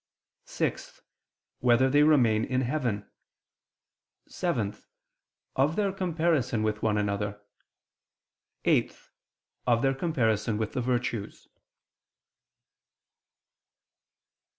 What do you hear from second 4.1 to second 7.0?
(7) Of their comparison with one